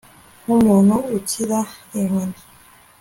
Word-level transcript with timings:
nkumuntu 0.43 0.95
ukira 1.17 1.59
inkoni 1.99 2.39